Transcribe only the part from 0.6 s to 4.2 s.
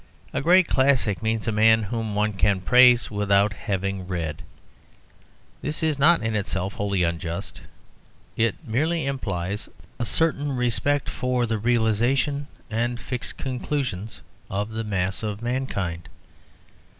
classic means a man whom one can praise without having